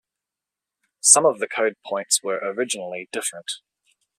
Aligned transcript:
Some 1.01 1.27
of 1.27 1.37
the 1.37 1.45
code 1.47 1.75
points 1.85 2.23
were 2.23 2.39
originally 2.41 3.07
different. 3.11 3.51